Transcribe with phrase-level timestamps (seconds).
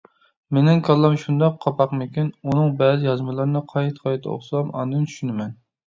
[0.57, 5.59] مېنىڭ كاللام شۇنداق قاپاقمىكىن، ئۇنىڭ بەزى يازمىلىرىنى قايتا-قايتا ئوقۇسام ئاندىن چۈشىنىمەن.